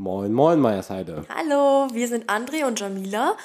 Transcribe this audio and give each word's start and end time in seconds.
Moin, 0.00 0.32
moin, 0.32 0.60
Meiersheide. 0.60 1.24
Hallo, 1.28 1.88
wir 1.92 2.06
sind 2.06 2.30
André 2.30 2.64
und 2.64 2.78
Jamila 2.78 3.36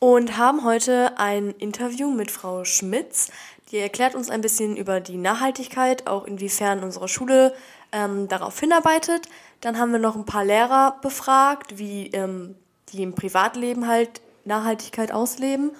und 0.00 0.36
haben 0.36 0.64
heute 0.64 1.16
ein 1.18 1.50
Interview 1.52 2.10
mit 2.10 2.32
Frau 2.32 2.64
Schmitz. 2.64 3.30
Die 3.70 3.78
erklärt 3.78 4.16
uns 4.16 4.28
ein 4.28 4.40
bisschen 4.40 4.76
über 4.76 4.98
die 4.98 5.16
Nachhaltigkeit, 5.16 6.08
auch 6.08 6.24
inwiefern 6.26 6.82
unsere 6.82 7.06
Schule 7.06 7.54
ähm, 7.92 8.26
darauf 8.26 8.58
hinarbeitet. 8.58 9.28
Dann 9.60 9.78
haben 9.78 9.92
wir 9.92 10.00
noch 10.00 10.16
ein 10.16 10.24
paar 10.24 10.44
Lehrer 10.44 10.96
befragt, 11.00 11.78
wie 11.78 12.08
ähm, 12.08 12.56
die 12.88 13.04
im 13.04 13.14
Privatleben 13.14 13.86
halt 13.86 14.20
Nachhaltigkeit 14.44 15.12
ausleben. 15.12 15.70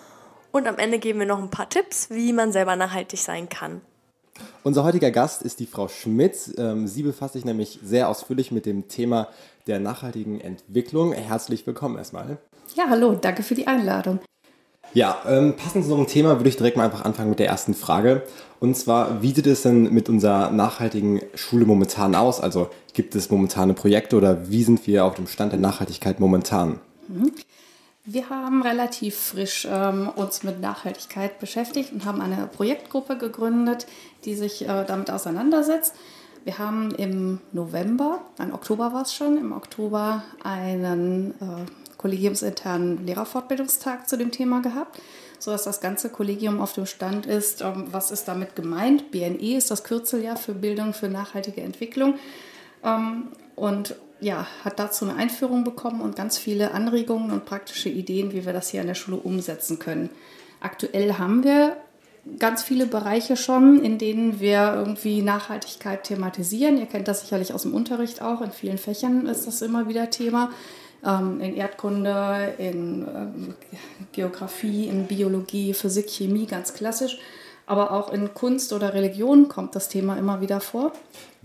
Und 0.53 0.69
am 0.69 0.79
Ende 0.79 1.01
geben 1.01 1.19
wir 1.19 1.27
noch 1.27 1.41
ein 1.41 1.51
paar 1.51 1.69
Tipps, 1.69 2.09
wie 2.09 2.33
man 2.33 2.53
selber 2.53 2.77
nachhaltig 2.77 3.19
sein 3.19 3.49
kann. 3.49 3.81
Unser 4.63 4.85
heutiger 4.85 5.11
Gast 5.11 5.43
ist 5.43 5.61
die 5.61 5.67
Frau 5.67 5.89
Schmitz. 5.89 6.53
Ähm, 6.59 6.87
sie 6.87 7.03
befasst 7.03 7.35
sich 7.35 7.45
nämlich 7.45 7.79
sehr 7.83 8.09
ausführlich 8.09 8.53
mit 8.53 8.67
dem 8.67 8.89
Thema 8.89 9.29
der 9.67 9.81
nachhaltigen 9.81 10.41
Entwicklung. 10.41 11.13
Herzlich 11.13 11.67
willkommen 11.67 11.97
erstmal. 11.97 12.39
Ja, 12.77 12.85
hallo, 12.89 13.15
danke 13.15 13.43
für 13.43 13.55
die 13.55 13.67
Einladung. 13.67 14.21
Ja, 14.93 15.19
ähm, 15.27 15.55
passend 15.57 15.85
zu 15.85 15.93
unserem 15.93 16.09
Thema 16.09 16.39
würde 16.39 16.49
ich 16.49 16.57
direkt 16.57 16.77
mal 16.77 16.85
einfach 16.85 17.05
anfangen 17.05 17.31
mit 17.31 17.39
der 17.39 17.47
ersten 17.47 17.75
Frage. 17.75 18.23
Und 18.59 18.77
zwar, 18.77 19.23
wie 19.23 19.33
sieht 19.33 19.47
es 19.47 19.63
denn 19.63 19.93
mit 19.95 20.09
unserer 20.09 20.51
nachhaltigen 20.51 21.21
Schule 21.35 21.65
momentan 21.65 22.15
aus? 22.15 22.41
Also 22.41 22.71
gibt 22.93 23.15
es 23.15 23.31
momentane 23.31 23.75
Projekte 23.75 24.17
oder 24.17 24.51
wie 24.51 24.65
sind 24.65 24.87
wir 24.87 25.05
auf 25.05 25.15
dem 25.15 25.29
Stand 25.29 25.53
der 25.53 25.61
Nachhaltigkeit 25.61 26.19
momentan? 26.19 26.81
Mhm. 27.09 27.33
Wir 28.13 28.29
haben 28.29 28.63
relativ 28.63 29.17
frisch 29.17 29.69
ähm, 29.71 30.09
uns 30.09 30.43
mit 30.43 30.61
Nachhaltigkeit 30.61 31.39
beschäftigt 31.39 31.93
und 31.93 32.05
haben 32.05 32.21
eine 32.21 32.49
Projektgruppe 32.49 33.17
gegründet, 33.17 33.87
die 34.25 34.35
sich 34.35 34.63
äh, 34.63 34.85
damit 34.85 35.13
auseinandersetzt. 35.13 35.95
Wir 36.43 36.59
haben 36.59 36.93
im 36.97 37.39
November, 37.53 38.23
im 38.41 38.53
Oktober 38.53 38.93
war 38.93 39.03
es 39.03 39.15
schon, 39.15 39.39
im 39.39 39.53
Oktober 39.53 40.25
einen 40.43 41.35
äh, 41.41 41.67
kollegiumsinternen 41.99 43.07
Lehrerfortbildungstag 43.07 44.09
zu 44.09 44.19
dem 44.19 44.33
Thema 44.33 44.61
gehabt, 44.61 45.01
sodass 45.39 45.63
das 45.63 45.81
ganze 45.81 46.09
Kollegium 46.09 46.61
auf 46.61 46.73
dem 46.73 46.87
Stand 46.87 47.27
ist, 47.27 47.63
ähm, 47.63 47.87
was 47.93 48.11
ist 48.11 48.27
damit 48.27 48.57
gemeint. 48.57 49.13
BNE 49.13 49.57
ist 49.57 49.71
das 49.71 49.85
Kürzeljahr 49.85 50.37
für 50.37 50.55
Bildung 50.55 50.95
für 50.95 51.09
nachhaltige 51.09 51.61
Entwicklung. 51.61 52.15
Ähm, 52.83 53.29
und 53.55 53.95
ja, 54.21 54.47
hat 54.65 54.79
dazu 54.79 55.05
eine 55.05 55.17
Einführung 55.17 55.65
bekommen 55.65 56.01
und 56.01 56.17
ganz 56.17 56.39
viele 56.39 56.73
Anregungen 56.73 57.31
und 57.31 57.45
praktische 57.45 57.89
Ideen, 57.89 58.33
wie 58.33 58.45
wir 58.45 58.53
das 58.53 58.71
hier 58.71 58.81
an 58.81 58.87
der 58.87 58.95
Schule 58.95 59.17
umsetzen 59.17 59.79
können. 59.79 60.11
Aktuell 60.61 61.15
haben 61.15 61.43
wir 61.43 61.77
ganz 62.39 62.63
viele 62.63 62.87
Bereiche 62.87 63.37
schon, 63.37 63.83
in 63.83 63.99
denen 63.99 64.41
wir 64.41 64.75
irgendwie 64.75 65.23
Nachhaltigkeit 65.23 66.05
thematisieren. 66.05 66.79
Ihr 66.79 66.87
kennt 66.87 67.09
das 67.09 67.23
sicherlich 67.23 67.55
aus 67.55 67.63
dem 67.63 67.75
Unterricht 67.75 68.23
auch. 68.23 68.41
In 68.43 68.53
vielen 68.53 68.79
Fächern 68.79 69.27
ist 69.27 69.47
das 69.47 69.63
immer 69.63 69.89
wieder 69.89 70.11
Thema. 70.11 70.51
Ähm, 71.05 71.41
in 71.41 71.57
Erdkunde, 71.57 72.55
in 72.59 73.07
ähm, 73.09 73.55
Geografie, 74.13 74.87
in 74.87 75.07
Biologie, 75.07 75.73
Physik, 75.73 76.11
Chemie, 76.11 76.47
ganz 76.47 76.75
klassisch. 76.75 77.19
Aber 77.71 77.93
auch 77.93 78.13
in 78.13 78.35
Kunst 78.35 78.73
oder 78.73 78.95
Religion 78.95 79.47
kommt 79.47 79.77
das 79.77 79.89
Thema 79.89 80.19
immer 80.19 80.41
wieder 80.41 80.61
vor. 80.61 80.91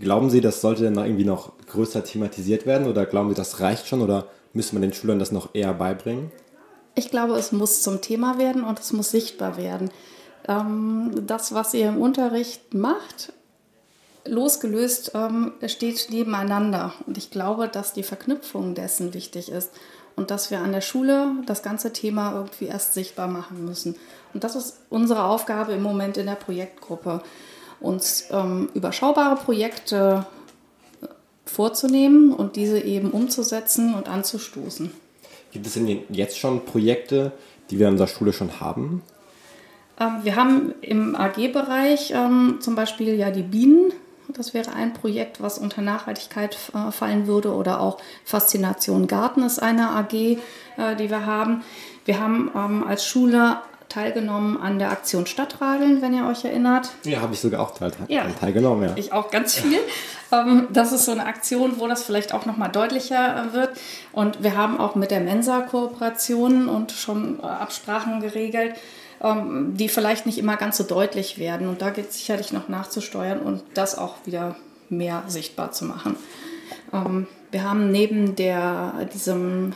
Glauben 0.00 0.28
Sie, 0.28 0.40
das 0.40 0.60
sollte 0.60 0.82
dann 0.82 0.96
irgendwie 0.96 1.24
noch 1.24 1.52
größer 1.68 2.02
thematisiert 2.02 2.66
werden 2.66 2.88
oder 2.88 3.06
glauben 3.06 3.28
Sie, 3.28 3.36
das 3.36 3.60
reicht 3.60 3.86
schon 3.86 4.02
oder 4.02 4.26
müssen 4.52 4.74
wir 4.74 4.80
den 4.80 4.92
Schülern 4.92 5.20
das 5.20 5.30
noch 5.30 5.54
eher 5.54 5.72
beibringen? 5.72 6.32
Ich 6.96 7.12
glaube, 7.12 7.34
es 7.34 7.52
muss 7.52 7.80
zum 7.80 8.00
Thema 8.00 8.38
werden 8.38 8.64
und 8.64 8.80
es 8.80 8.92
muss 8.92 9.12
sichtbar 9.12 9.56
werden. 9.56 9.92
Ähm, 10.48 11.12
das, 11.28 11.54
was 11.54 11.72
ihr 11.74 11.86
im 11.86 11.98
Unterricht 11.98 12.74
macht, 12.74 13.32
losgelöst 14.24 15.12
ähm, 15.14 15.52
steht 15.68 16.08
nebeneinander. 16.10 16.92
Und 17.06 17.18
ich 17.18 17.30
glaube, 17.30 17.68
dass 17.68 17.92
die 17.92 18.02
Verknüpfung 18.02 18.74
dessen 18.74 19.14
wichtig 19.14 19.48
ist 19.48 19.70
und 20.16 20.30
dass 20.30 20.50
wir 20.50 20.60
an 20.60 20.72
der 20.72 20.80
Schule 20.80 21.32
das 21.46 21.62
ganze 21.62 21.92
Thema 21.92 22.34
irgendwie 22.34 22.66
erst 22.66 22.94
sichtbar 22.94 23.28
machen 23.28 23.64
müssen. 23.64 23.96
Und 24.34 24.42
das 24.44 24.56
ist 24.56 24.78
unsere 24.90 25.24
Aufgabe 25.24 25.72
im 25.72 25.82
Moment 25.82 26.16
in 26.16 26.26
der 26.26 26.34
Projektgruppe, 26.34 27.22
uns 27.80 28.24
ähm, 28.30 28.70
überschaubare 28.74 29.36
Projekte 29.36 30.26
vorzunehmen 31.44 32.32
und 32.32 32.56
diese 32.56 32.80
eben 32.80 33.10
umzusetzen 33.10 33.94
und 33.94 34.08
anzustoßen. 34.08 34.90
Gibt 35.52 35.66
es 35.66 35.74
denn 35.74 36.00
jetzt 36.08 36.38
schon 36.38 36.64
Projekte, 36.64 37.32
die 37.70 37.78
wir 37.78 37.86
in 37.86 37.92
unserer 37.92 38.08
Schule 38.08 38.32
schon 38.32 38.60
haben? 38.60 39.02
Ähm, 40.00 40.20
wir 40.22 40.36
haben 40.36 40.74
im 40.80 41.14
AG-Bereich 41.14 42.12
ähm, 42.12 42.58
zum 42.60 42.74
Beispiel 42.74 43.14
ja 43.14 43.30
die 43.30 43.42
Bienen 43.42 43.92
das 44.36 44.54
wäre 44.54 44.72
ein 44.72 44.92
Projekt, 44.92 45.40
was 45.40 45.58
unter 45.58 45.82
Nachhaltigkeit 45.82 46.56
äh, 46.74 46.92
fallen 46.92 47.26
würde. 47.26 47.54
Oder 47.54 47.80
auch 47.80 47.98
Faszination 48.24 49.06
Garten 49.06 49.42
ist 49.42 49.58
eine 49.58 49.90
AG, 49.90 50.12
äh, 50.12 50.38
die 50.98 51.10
wir 51.10 51.26
haben. 51.26 51.62
Wir 52.04 52.20
haben 52.20 52.50
ähm, 52.54 52.84
als 52.86 53.06
Schule 53.06 53.58
teilgenommen 53.88 54.60
an 54.60 54.78
der 54.78 54.90
Aktion 54.90 55.26
Stadtradeln, 55.26 56.02
wenn 56.02 56.12
ihr 56.12 56.26
euch 56.26 56.44
erinnert. 56.44 56.90
Ja, 57.04 57.20
habe 57.20 57.34
ich 57.34 57.40
sogar 57.40 57.60
auch 57.60 57.72
teil 57.72 57.92
ja, 58.08 58.26
teilgenommen. 58.38 58.88
Ja. 58.90 58.92
Ich 58.96 59.12
auch 59.12 59.30
ganz 59.30 59.54
viel. 59.54 59.78
ähm, 60.32 60.66
das 60.70 60.92
ist 60.92 61.04
so 61.04 61.12
eine 61.12 61.24
Aktion, 61.24 61.78
wo 61.78 61.86
das 61.86 62.02
vielleicht 62.04 62.34
auch 62.34 62.46
nochmal 62.46 62.70
deutlicher 62.70 63.46
äh, 63.46 63.52
wird. 63.54 63.70
Und 64.12 64.42
wir 64.42 64.56
haben 64.56 64.78
auch 64.78 64.96
mit 64.96 65.10
der 65.10 65.20
Mensa 65.20 65.60
Kooperationen 65.60 66.68
und 66.68 66.92
schon 66.92 67.40
Absprachen 67.40 68.20
geregelt 68.20 68.74
ähm, 69.22 69.76
die 69.76 69.88
vielleicht 69.88 70.26
nicht 70.26 70.38
immer 70.38 70.56
ganz 70.56 70.76
so 70.76 70.84
deutlich 70.84 71.38
werden. 71.38 71.68
Und 71.68 71.82
da 71.82 71.90
geht 71.90 72.10
es 72.10 72.18
sicherlich 72.18 72.52
noch 72.52 72.68
nachzusteuern 72.68 73.40
und 73.40 73.62
das 73.74 73.96
auch 73.96 74.14
wieder 74.24 74.56
mehr 74.88 75.24
sichtbar 75.26 75.72
zu 75.72 75.84
machen. 75.84 76.16
Ähm, 76.92 77.26
wir 77.50 77.64
haben 77.64 77.90
neben 77.90 78.36
der, 78.36 79.08
diesem, 79.14 79.74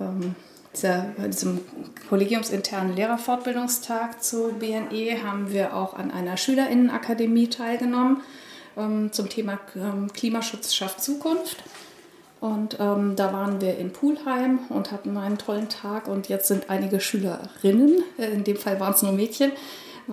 ähm, 0.00 0.34
dieser, 0.74 1.06
diesem 1.26 1.60
kollegiumsinternen 2.08 2.96
Lehrerfortbildungstag 2.96 4.22
zu 4.22 4.54
BNE 4.58 5.22
haben 5.24 5.52
wir 5.52 5.76
auch 5.76 5.94
an 5.94 6.10
einer 6.10 6.36
Schülerinnenakademie 6.36 7.48
teilgenommen 7.48 8.22
zum 9.10 9.28
Thema 9.28 9.58
Klimaschutz 10.14 10.74
schafft 10.74 11.02
Zukunft. 11.02 11.56
Und 12.40 12.78
ähm, 12.80 13.16
da 13.16 13.32
waren 13.32 13.60
wir 13.60 13.76
in 13.76 13.92
Pulheim 13.92 14.60
und 14.70 14.92
hatten 14.92 15.16
einen 15.18 15.36
tollen 15.36 15.68
Tag. 15.68 16.08
Und 16.08 16.28
jetzt 16.28 16.48
sind 16.48 16.70
einige 16.70 17.00
Schülerinnen, 17.00 18.02
äh, 18.18 18.30
in 18.30 18.44
dem 18.44 18.56
Fall 18.56 18.80
waren 18.80 18.94
es 18.94 19.02
nur 19.02 19.12
Mädchen, 19.12 19.52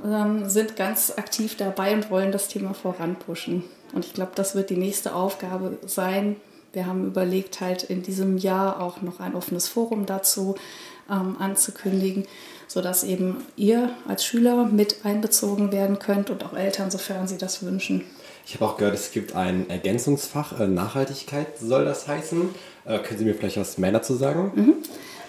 ähm, 0.04 0.50
sind 0.50 0.76
ganz 0.76 1.14
aktiv 1.18 1.56
dabei 1.56 1.94
und 1.94 2.12
wollen 2.12 2.34
das 2.34 2.50
Thema 2.50 2.74
voranpushen. 2.74 3.64
Und 3.94 4.06
ich 4.06 4.14
glaube, 4.14 4.34
das 4.36 4.56
wird 4.56 4.70
die 4.70 4.78
nächste 4.78 5.16
Aufgabe 5.16 5.78
sein. 5.86 6.36
Wir 6.74 6.86
haben 6.86 7.06
überlegt, 7.08 7.62
halt 7.62 7.84
in 7.84 8.04
diesem 8.04 8.38
Jahr 8.38 8.82
auch 8.82 9.02
noch 9.02 9.22
ein 9.22 9.34
offenes 9.34 9.70
Forum 9.70 10.06
dazu 10.06 10.56
ähm, 11.10 11.38
anzukündigen, 11.40 12.26
sodass 12.68 13.04
eben 13.04 13.38
ihr 13.56 13.90
als 14.08 14.26
Schüler 14.26 14.66
mit 14.66 15.06
einbezogen 15.06 15.72
werden 15.72 16.00
könnt 16.00 16.30
und 16.30 16.46
auch 16.46 16.54
Eltern, 16.54 16.92
sofern 16.92 17.28
sie 17.28 17.38
das 17.38 17.64
wünschen. 17.64 18.04
Ich 18.46 18.56
habe 18.56 18.66
auch 18.66 18.78
gehört, 18.78 18.96
es 18.96 19.12
gibt 19.12 19.36
ein 19.36 19.70
Ergänzungsfach, 19.70 20.60
äh, 20.60 20.68
Nachhaltigkeit 20.68 21.60
soll 21.60 21.86
das 21.86 22.08
heißen. 22.08 22.50
Äh, 22.86 23.00
können 23.00 23.20
Sie 23.20 23.26
mir 23.26 23.36
vielleicht 23.36 23.58
was 23.58 23.78
mehr 23.78 23.92
dazu 23.92 24.16
sagen? 24.16 24.52
Mhm. 24.56 24.74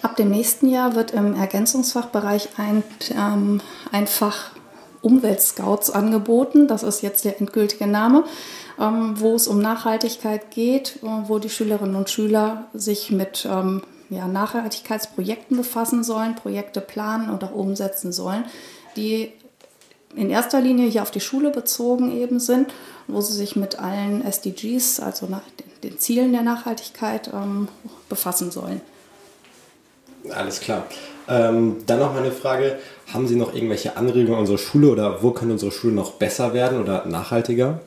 Ab 0.03 0.15
dem 0.17 0.31
nächsten 0.31 0.69
Jahr 0.69 0.95
wird 0.95 1.11
im 1.11 1.35
Ergänzungsfachbereich 1.35 2.51
ein, 2.57 2.85
ähm, 3.17 3.61
ein 3.91 4.07
Fach 4.07 4.53
Umweltscouts 5.03 5.91
angeboten. 5.91 6.69
Das 6.69 6.83
ist 6.83 7.03
jetzt 7.03 7.25
der 7.25 7.41
endgültige 7.41 7.87
Name, 7.87 8.25
ähm, 8.79 9.15
wo 9.17 9.35
es 9.35 9.49
um 9.49 9.61
Nachhaltigkeit 9.61 10.53
geht, 10.53 11.01
äh, 11.03 11.07
wo 11.27 11.39
die 11.41 11.51
Schülerinnen 11.51 11.97
und 11.97 12.11
Schüler 12.11 12.67
sich 12.75 13.11
mit 13.11 13.49
ähm, 13.51 13.83
ja, 14.11 14.27
Nachhaltigkeitsprojekten 14.27 15.57
befassen 15.57 16.03
sollen, 16.05 16.35
Projekte 16.35 16.81
planen 16.81 17.31
und 17.31 17.45
auch 17.45 17.55
umsetzen 17.55 18.13
sollen, 18.13 18.45
die 18.97 19.33
in 20.17 20.31
erster 20.31 20.61
Linie 20.61 20.89
hier 20.89 21.03
auf 21.03 21.11
die 21.11 21.21
Schule 21.21 21.51
bezogen 21.51 22.17
eben 22.17 22.41
sind, 22.41 22.73
wo 23.07 23.21
sie 23.21 23.35
sich 23.35 23.57
mit 23.57 23.79
allen 23.79 24.25
SDGs, 24.25 25.01
also 25.01 25.27
nach 25.27 25.43
den 25.83 25.99
Zielen 25.99 26.33
der 26.33 26.43
Nachhaltigkeit, 26.43 27.31
ähm, 27.33 27.69
befassen 28.09 28.51
sollen. 28.51 28.81
Alles 30.31 30.61
klar. 30.61 30.85
Ähm, 31.29 31.77
dann 31.87 31.99
noch 32.01 32.17
eine 32.17 32.33
Frage. 32.33 32.79
Haben 33.13 33.29
Sie 33.29 33.37
noch 33.37 33.55
irgendwelche 33.55 33.97
Anregungen 33.97 34.35
an 34.35 34.41
unserer 34.41 34.59
Schule 34.59 34.91
oder 34.91 35.23
wo 35.23 35.31
können 35.31 35.53
unsere 35.53 35.71
Schulen 35.71 35.95
noch 35.95 36.13
besser 36.13 36.55
werden 36.55 36.81
oder 36.81 37.07
nachhaltiger? 37.07 37.81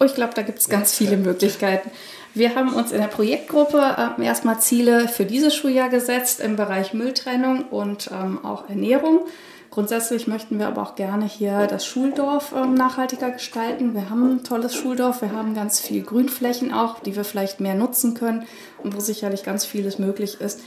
Oh, 0.00 0.04
ich 0.04 0.14
glaube, 0.14 0.34
da 0.34 0.42
gibt 0.42 0.58
es 0.58 0.68
ganz 0.68 0.94
viele 0.94 1.16
Möglichkeiten. 1.16 1.90
Wir 2.34 2.56
haben 2.56 2.74
uns 2.74 2.90
in 2.90 3.00
der 3.00 3.06
Projektgruppe 3.06 4.14
äh, 4.18 4.24
erstmal 4.24 4.58
Ziele 4.58 5.06
für 5.06 5.24
dieses 5.24 5.54
Schuljahr 5.54 5.88
gesetzt 5.88 6.40
im 6.40 6.56
Bereich 6.56 6.92
Mülltrennung 6.92 7.66
und 7.66 8.10
ähm, 8.12 8.44
auch 8.44 8.68
Ernährung. 8.68 9.20
Grundsätzlich 9.70 10.26
möchten 10.26 10.58
wir 10.58 10.66
aber 10.66 10.82
auch 10.82 10.94
gerne 10.96 11.26
hier 11.26 11.66
das 11.68 11.86
Schuldorf 11.86 12.52
ähm, 12.56 12.74
nachhaltiger 12.74 13.30
gestalten. 13.30 13.94
Wir 13.94 14.10
haben 14.10 14.36
ein 14.36 14.44
tolles 14.44 14.74
Schuldorf, 14.74 15.22
wir 15.22 15.32
haben 15.32 15.54
ganz 15.54 15.80
viel 15.80 16.02
Grünflächen 16.02 16.72
auch, 16.72 17.00
die 17.00 17.14
wir 17.14 17.24
vielleicht 17.24 17.60
mehr 17.60 17.74
nutzen 17.74 18.14
können 18.14 18.46
und 18.82 18.96
wo 18.96 19.00
sicherlich 19.00 19.44
ganz 19.44 19.64
vieles 19.64 19.98
möglich 19.98 20.40
ist. 20.40 20.60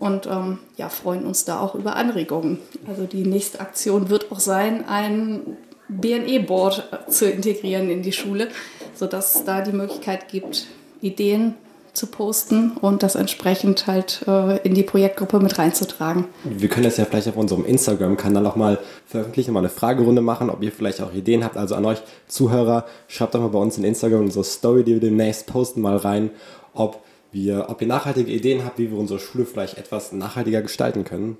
Und 0.00 0.26
ähm, 0.26 0.58
ja, 0.76 0.88
freuen 0.88 1.24
uns 1.24 1.44
da 1.44 1.60
auch 1.60 1.76
über 1.76 1.94
Anregungen. 1.94 2.58
Also 2.88 3.06
die 3.06 3.24
nächste 3.24 3.60
Aktion 3.60 4.10
wird 4.10 4.32
auch 4.32 4.40
sein, 4.40 4.88
ein 4.88 5.56
BNE-Board 5.88 7.08
zu 7.08 7.30
integrieren 7.30 7.90
in 7.90 8.02
die 8.02 8.12
Schule, 8.12 8.48
sodass 8.94 9.34
es 9.34 9.44
da 9.44 9.62
die 9.62 9.72
Möglichkeit 9.72 10.28
gibt, 10.28 10.66
Ideen 11.00 11.54
zu 11.92 12.06
posten 12.06 12.72
und 12.80 13.02
das 13.02 13.16
entsprechend 13.16 13.86
halt 13.86 14.24
äh, 14.26 14.56
in 14.66 14.74
die 14.74 14.82
Projektgruppe 14.82 15.40
mit 15.40 15.58
reinzutragen. 15.58 16.24
Wir 16.44 16.68
können 16.68 16.84
das 16.84 16.96
ja 16.96 17.04
vielleicht 17.04 17.28
auf 17.28 17.36
unserem 17.36 17.66
Instagram-Kanal 17.66 18.46
auch 18.46 18.56
mal 18.56 18.78
veröffentlichen, 19.06 19.52
mal 19.52 19.60
eine 19.60 19.68
Fragerunde 19.68 20.22
machen, 20.22 20.48
ob 20.48 20.62
ihr 20.62 20.72
vielleicht 20.72 21.02
auch 21.02 21.12
Ideen 21.12 21.44
habt. 21.44 21.58
Also 21.58 21.74
an 21.74 21.84
euch 21.84 22.02
Zuhörer, 22.28 22.86
schreibt 23.08 23.34
doch 23.34 23.40
mal 23.40 23.48
bei 23.48 23.58
uns 23.58 23.76
in 23.76 23.84
Instagram 23.84 24.22
unsere 24.22 24.44
Story, 24.44 24.84
die 24.84 24.94
wir 24.94 25.00
demnächst 25.00 25.46
posten, 25.46 25.82
mal 25.82 25.98
rein, 25.98 26.30
ob 26.72 27.02
wir, 27.30 27.66
ob 27.68 27.80
ihr 27.82 27.88
nachhaltige 27.88 28.30
Ideen 28.30 28.64
habt, 28.64 28.78
wie 28.78 28.90
wir 28.90 28.98
unsere 28.98 29.18
Schule 29.18 29.44
vielleicht 29.44 29.76
etwas 29.76 30.12
nachhaltiger 30.12 30.62
gestalten 30.62 31.04
können. 31.04 31.36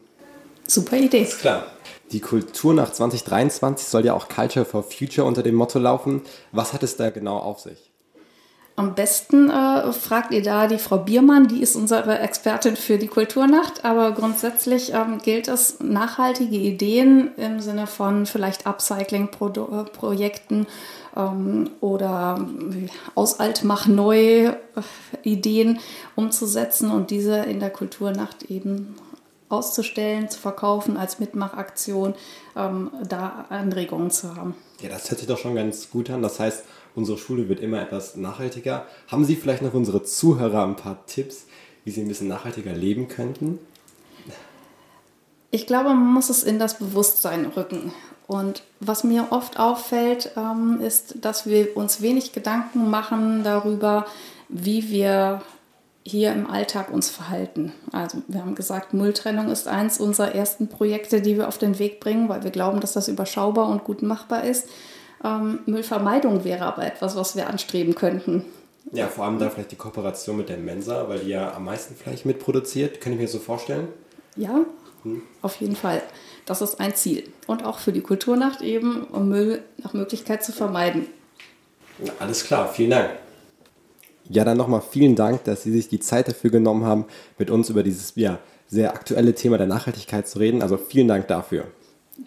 Super 0.72 0.96
Idee. 0.96 1.22
Ist 1.22 1.40
klar. 1.40 1.66
Die 2.12 2.20
Kultur 2.20 2.72
nach 2.72 2.90
2023 2.90 3.86
soll 3.86 4.06
ja 4.06 4.14
auch 4.14 4.28
Culture 4.28 4.64
for 4.64 4.82
Future 4.82 5.26
unter 5.26 5.42
dem 5.42 5.54
Motto 5.54 5.78
laufen. 5.78 6.22
Was 6.50 6.72
hat 6.72 6.82
es 6.82 6.96
da 6.96 7.10
genau 7.10 7.36
auf 7.36 7.60
sich? 7.60 7.90
Am 8.76 8.94
besten 8.94 9.50
äh, 9.50 9.92
fragt 9.92 10.32
ihr 10.32 10.42
da 10.42 10.66
die 10.66 10.78
Frau 10.78 10.96
Biermann, 10.96 11.46
die 11.46 11.60
ist 11.60 11.76
unsere 11.76 12.20
Expertin 12.20 12.76
für 12.76 12.96
die 12.96 13.06
Kulturnacht. 13.06 13.84
Aber 13.84 14.12
grundsätzlich 14.12 14.94
ähm, 14.94 15.18
gilt 15.22 15.48
es, 15.48 15.78
nachhaltige 15.80 16.56
Ideen 16.56 17.32
im 17.36 17.60
Sinne 17.60 17.86
von 17.86 18.24
vielleicht 18.24 18.66
Upcycling-Projekten 18.66 20.66
ähm, 21.14 21.70
oder 21.80 22.46
aus 23.14 23.40
alt 23.40 23.62
mach 23.62 23.86
neu 23.86 24.46
äh, 24.46 24.54
Ideen 25.22 25.80
umzusetzen 26.16 26.90
und 26.90 27.10
diese 27.10 27.36
in 27.36 27.60
der 27.60 27.68
Kulturnacht 27.68 28.44
eben 28.44 28.96
auszustellen, 29.52 30.28
zu 30.28 30.38
verkaufen 30.38 30.96
als 30.96 31.18
Mitmachaktion, 31.18 32.14
ähm, 32.56 32.90
da 33.06 33.46
Anregungen 33.48 34.10
zu 34.10 34.34
haben. 34.34 34.54
Ja, 34.80 34.88
das 34.88 35.10
hört 35.10 35.20
sich 35.20 35.28
doch 35.28 35.38
schon 35.38 35.54
ganz 35.54 35.90
gut 35.90 36.10
an. 36.10 36.22
Das 36.22 36.40
heißt, 36.40 36.64
unsere 36.94 37.18
Schule 37.18 37.48
wird 37.48 37.60
immer 37.60 37.80
etwas 37.80 38.16
nachhaltiger. 38.16 38.86
Haben 39.08 39.24
Sie 39.24 39.36
vielleicht 39.36 39.62
noch 39.62 39.74
unsere 39.74 40.02
Zuhörer 40.02 40.64
ein 40.64 40.76
paar 40.76 41.04
Tipps, 41.06 41.46
wie 41.84 41.90
sie 41.90 42.02
ein 42.02 42.08
bisschen 42.08 42.28
nachhaltiger 42.28 42.72
leben 42.72 43.08
könnten? 43.08 43.58
Ich 45.50 45.66
glaube, 45.66 45.90
man 45.90 46.14
muss 46.14 46.30
es 46.30 46.42
in 46.42 46.58
das 46.58 46.78
Bewusstsein 46.78 47.44
rücken. 47.44 47.92
Und 48.26 48.62
was 48.80 49.04
mir 49.04 49.26
oft 49.30 49.58
auffällt, 49.58 50.30
ähm, 50.36 50.80
ist, 50.80 51.16
dass 51.20 51.44
wir 51.46 51.76
uns 51.76 52.00
wenig 52.00 52.32
Gedanken 52.32 52.88
machen 52.88 53.44
darüber, 53.44 54.06
wie 54.48 54.88
wir 54.88 55.42
hier 56.04 56.32
im 56.32 56.50
Alltag 56.50 56.90
uns 56.90 57.08
verhalten. 57.08 57.72
Also 57.92 58.18
wir 58.26 58.40
haben 58.40 58.54
gesagt, 58.54 58.92
Mülltrennung 58.92 59.50
ist 59.50 59.68
eins 59.68 60.00
unserer 60.00 60.34
ersten 60.34 60.68
Projekte, 60.68 61.20
die 61.20 61.36
wir 61.36 61.48
auf 61.48 61.58
den 61.58 61.78
Weg 61.78 62.00
bringen, 62.00 62.28
weil 62.28 62.42
wir 62.42 62.50
glauben, 62.50 62.80
dass 62.80 62.92
das 62.92 63.08
überschaubar 63.08 63.68
und 63.68 63.84
gut 63.84 64.02
machbar 64.02 64.44
ist. 64.44 64.68
Ähm, 65.24 65.60
Müllvermeidung 65.66 66.44
wäre 66.44 66.64
aber 66.64 66.84
etwas, 66.84 67.14
was 67.14 67.36
wir 67.36 67.48
anstreben 67.48 67.94
könnten. 67.94 68.44
Ja, 68.90 69.06
vor 69.06 69.24
allem 69.24 69.38
da 69.38 69.48
vielleicht 69.48 69.70
die 69.70 69.76
Kooperation 69.76 70.36
mit 70.36 70.48
der 70.48 70.58
Mensa, 70.58 71.08
weil 71.08 71.20
die 71.20 71.30
ja 71.30 71.54
am 71.54 71.64
meisten 71.64 71.94
Fleisch 71.94 72.24
mitproduziert. 72.24 73.00
Kann 73.00 73.12
ich 73.12 73.18
mir 73.18 73.28
so 73.28 73.38
vorstellen? 73.38 73.88
Ja, 74.34 74.60
hm. 75.04 75.22
auf 75.40 75.56
jeden 75.56 75.76
Fall. 75.76 76.02
Das 76.46 76.60
ist 76.62 76.80
ein 76.80 76.94
Ziel. 76.96 77.28
Und 77.46 77.64
auch 77.64 77.78
für 77.78 77.92
die 77.92 78.00
Kulturnacht 78.00 78.60
eben, 78.60 79.04
um 79.04 79.28
Müll 79.28 79.62
nach 79.78 79.92
Möglichkeit 79.92 80.42
zu 80.42 80.52
vermeiden. 80.52 81.06
Alles 82.18 82.44
klar, 82.44 82.68
vielen 82.68 82.90
Dank. 82.90 83.10
Ja, 84.28 84.44
dann 84.44 84.56
nochmal 84.56 84.82
vielen 84.82 85.16
Dank, 85.16 85.44
dass 85.44 85.62
Sie 85.62 85.72
sich 85.72 85.88
die 85.88 86.00
Zeit 86.00 86.28
dafür 86.28 86.50
genommen 86.50 86.84
haben, 86.84 87.06
mit 87.38 87.50
uns 87.50 87.70
über 87.70 87.82
dieses 87.82 88.12
ja, 88.16 88.38
sehr 88.68 88.94
aktuelle 88.94 89.34
Thema 89.34 89.58
der 89.58 89.66
Nachhaltigkeit 89.66 90.26
zu 90.28 90.38
reden. 90.38 90.62
Also 90.62 90.76
vielen 90.76 91.08
Dank 91.08 91.28
dafür. 91.28 91.64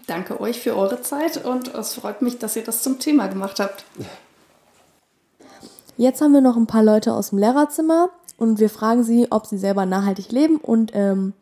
Danke 0.07 0.39
euch 0.39 0.59
für 0.59 0.75
eure 0.75 1.01
Zeit 1.01 1.43
und 1.43 1.73
es 1.73 1.93
freut 1.93 2.21
mich, 2.21 2.37
dass 2.37 2.55
ihr 2.55 2.63
das 2.63 2.83
zum 2.83 2.99
Thema 2.99 3.27
gemacht 3.27 3.59
habt. 3.59 3.85
Jetzt 5.97 6.21
haben 6.21 6.33
wir 6.33 6.41
noch 6.41 6.57
ein 6.57 6.67
paar 6.67 6.83
Leute 6.83 7.13
aus 7.13 7.29
dem 7.29 7.39
Lehrerzimmer 7.39 8.09
und 8.37 8.59
wir 8.59 8.69
fragen 8.69 9.03
sie, 9.03 9.27
ob 9.31 9.45
sie 9.45 9.57
selber 9.57 9.85
nachhaltig 9.85 10.31
leben 10.31 10.57
und 10.57 10.91
ähm, 10.93 11.33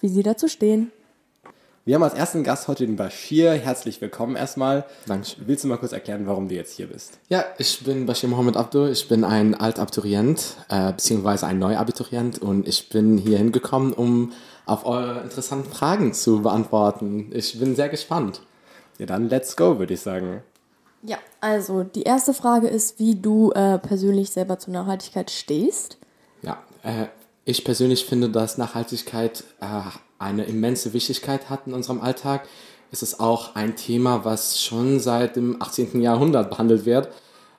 wie 0.00 0.08
sie 0.08 0.22
dazu 0.22 0.48
stehen. 0.48 0.92
Wir 1.86 1.96
haben 1.96 2.02
als 2.02 2.14
ersten 2.14 2.44
Gast 2.44 2.66
heute 2.66 2.86
den 2.86 2.96
Bashir. 2.96 3.52
Herzlich 3.52 4.00
willkommen 4.00 4.36
erstmal. 4.36 4.86
Dankeschön. 5.04 5.46
Willst 5.46 5.64
du 5.64 5.68
mal 5.68 5.76
kurz 5.76 5.92
erklären, 5.92 6.26
warum 6.26 6.48
du 6.48 6.54
jetzt 6.54 6.74
hier 6.74 6.86
bist? 6.86 7.18
Ja, 7.28 7.44
ich 7.58 7.84
bin 7.84 8.06
Bashir 8.06 8.30
Mohammed 8.30 8.56
Abdul. 8.56 8.88
Ich 8.88 9.06
bin 9.06 9.22
ein 9.22 9.54
Altabiturient, 9.54 10.56
äh, 10.70 10.92
beziehungsweise 10.92 11.46
ein 11.46 11.58
Neuabiturient 11.58 12.38
und 12.38 12.66
ich 12.66 12.88
bin 12.88 13.18
hier 13.18 13.36
hingekommen, 13.36 13.92
um 13.92 14.32
auf 14.64 14.86
eure 14.86 15.20
interessanten 15.20 15.70
Fragen 15.70 16.14
zu 16.14 16.40
beantworten. 16.40 17.30
Ich 17.34 17.58
bin 17.58 17.76
sehr 17.76 17.90
gespannt. 17.90 18.40
Ja, 18.96 19.04
dann 19.04 19.28
let's 19.28 19.54
go, 19.54 19.78
würde 19.78 19.92
ich 19.92 20.00
sagen. 20.00 20.42
Ja, 21.02 21.18
also 21.42 21.82
die 21.82 22.04
erste 22.04 22.32
Frage 22.32 22.66
ist, 22.66 22.98
wie 22.98 23.14
du 23.14 23.52
äh, 23.52 23.78
persönlich 23.78 24.30
selber 24.30 24.58
zur 24.58 24.72
Nachhaltigkeit 24.72 25.30
stehst. 25.30 25.98
Ja, 26.40 26.62
äh, 26.82 27.08
ich 27.44 27.62
persönlich 27.62 28.06
finde, 28.06 28.30
dass 28.30 28.56
Nachhaltigkeit 28.56 29.44
äh, 29.60 29.82
eine 30.18 30.44
immense 30.44 30.92
Wichtigkeit 30.92 31.50
hat 31.50 31.66
in 31.66 31.74
unserem 31.74 32.00
Alltag. 32.00 32.46
Es 32.90 33.02
ist 33.02 33.20
auch 33.20 33.54
ein 33.54 33.76
Thema, 33.76 34.24
was 34.24 34.62
schon 34.62 35.00
seit 35.00 35.36
dem 35.36 35.60
18. 35.60 36.00
Jahrhundert 36.00 36.50
behandelt 36.50 36.84
wird. 36.84 37.08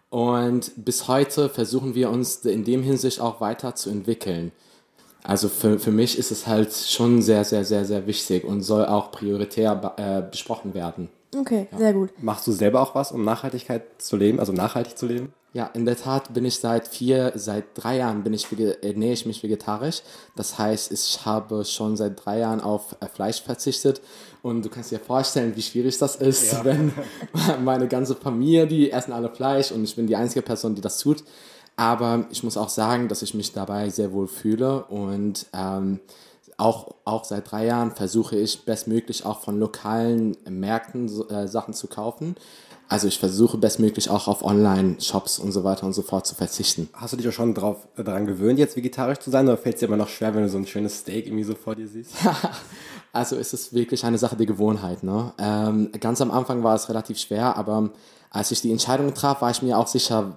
Und 0.09 0.71
bis 0.77 1.07
heute 1.07 1.49
versuchen 1.49 1.93
wir 1.93 2.09
uns 2.09 2.37
in 2.37 2.63
dem 2.63 2.83
Hinsicht 2.83 3.19
auch 3.19 3.41
weiterzuentwickeln. 3.41 4.51
Also 5.23 5.49
für, 5.49 5.79
für 5.79 5.91
mich 5.91 6.17
ist 6.19 6.31
es 6.31 6.45
halt 6.45 6.71
schon 6.71 7.21
sehr, 7.21 7.43
sehr, 7.43 7.65
sehr, 7.65 7.83
sehr 7.83 8.05
wichtig 8.05 8.43
und 8.43 8.61
soll 8.61 8.85
auch 8.85 9.11
prioritär 9.11 9.93
äh, 9.97 10.21
besprochen 10.21 10.73
werden. 10.73 11.09
Okay, 11.35 11.67
ja. 11.71 11.77
sehr 11.77 11.93
gut. 11.93 12.11
Machst 12.21 12.47
du 12.47 12.51
selber 12.51 12.81
auch 12.81 12.95
was, 12.95 13.11
um 13.11 13.23
Nachhaltigkeit 13.23 14.01
zu 14.01 14.15
leben, 14.15 14.39
also 14.39 14.53
nachhaltig 14.53 14.97
zu 14.97 15.05
leben? 15.05 15.33
Ja, 15.55 15.67
in 15.67 15.85
der 15.85 15.95
Tat 15.95 16.33
bin 16.33 16.43
ich 16.43 16.59
seit 16.59 16.85
vier, 16.85 17.31
seit 17.35 17.63
drei 17.75 17.95
Jahren 17.97 18.23
bin 18.23 18.33
ich, 18.33 18.45
ernähre 18.81 19.13
ich 19.13 19.25
mich 19.25 19.41
vegetarisch. 19.41 20.01
Das 20.35 20.59
heißt, 20.59 20.91
ich 20.91 21.25
habe 21.25 21.63
schon 21.63 21.95
seit 21.95 22.25
drei 22.25 22.39
Jahren 22.39 22.59
auf 22.59 22.97
äh, 22.99 23.07
Fleisch 23.07 23.41
verzichtet. 23.41 24.01
Und 24.41 24.65
du 24.65 24.69
kannst 24.69 24.91
dir 24.91 24.99
vorstellen, 24.99 25.55
wie 25.55 25.61
schwierig 25.61 25.97
das 25.97 26.17
ist, 26.17 26.51
ja. 26.51 26.65
wenn 26.65 26.91
meine 27.63 27.87
ganze 27.87 28.15
Familie, 28.15 28.67
die 28.67 28.91
essen 28.91 29.13
alle 29.13 29.29
Fleisch 29.29 29.71
und 29.71 29.85
ich 29.85 29.95
bin 29.95 30.07
die 30.07 30.17
einzige 30.17 30.41
Person, 30.41 30.75
die 30.75 30.81
das 30.81 30.99
tut. 30.99 31.23
Aber 31.77 32.25
ich 32.31 32.43
muss 32.43 32.57
auch 32.57 32.69
sagen, 32.69 33.07
dass 33.07 33.21
ich 33.21 33.33
mich 33.33 33.53
dabei 33.53 33.89
sehr 33.89 34.11
wohl 34.11 34.27
fühle 34.27 34.83
und 34.85 35.45
ähm, 35.53 36.01
auch, 36.57 36.95
auch 37.03 37.25
seit 37.25 37.51
drei 37.51 37.65
Jahren 37.65 37.91
versuche 37.91 38.37
ich 38.37 38.65
bestmöglich 38.65 39.25
auch 39.25 39.41
von 39.41 39.59
lokalen 39.59 40.37
Märkten 40.47 41.09
äh, 41.29 41.47
Sachen 41.47 41.73
zu 41.73 41.87
kaufen. 41.87 42.35
Also 42.87 43.07
ich 43.07 43.17
versuche 43.17 43.57
bestmöglich 43.57 44.09
auch 44.11 44.27
auf 44.27 44.43
Online-Shops 44.43 45.39
und 45.39 45.51
so 45.51 45.63
weiter 45.63 45.87
und 45.87 45.93
so 45.93 46.03
fort 46.03 46.27
zu 46.27 46.35
verzichten. 46.35 46.87
Hast 46.93 47.13
du 47.13 47.17
dich 47.17 47.27
auch 47.27 47.33
schon 47.33 47.55
drauf, 47.55 47.87
äh, 47.97 48.03
daran 48.03 48.27
gewöhnt, 48.27 48.59
jetzt 48.59 48.75
vegetarisch 48.75 49.19
zu 49.19 49.31
sein 49.31 49.47
oder 49.47 49.57
fällt 49.57 49.75
es 49.75 49.79
dir 49.79 49.87
immer 49.87 49.97
noch 49.97 50.07
schwer, 50.07 50.35
wenn 50.35 50.43
du 50.43 50.49
so 50.49 50.57
ein 50.57 50.67
schönes 50.67 50.99
Steak 50.99 51.25
irgendwie 51.25 51.43
so 51.43 51.55
vor 51.55 51.75
dir 51.75 51.87
siehst? 51.87 52.13
also 53.11 53.35
ist 53.35 53.53
es 53.53 53.73
wirklich 53.73 54.05
eine 54.05 54.17
Sache 54.17 54.35
der 54.35 54.45
Gewohnheit. 54.45 55.03
Ne? 55.03 55.33
Ähm, 55.39 55.91
ganz 55.99 56.21
am 56.21 56.31
Anfang 56.31 56.63
war 56.63 56.75
es 56.75 56.87
relativ 56.87 57.17
schwer, 57.17 57.57
aber 57.57 57.89
als 58.29 58.51
ich 58.51 58.61
die 58.61 58.71
Entscheidung 58.71 59.13
traf, 59.13 59.41
war 59.41 59.49
ich 59.49 59.61
mir 59.61 59.77
auch 59.77 59.87
sicher, 59.87 60.35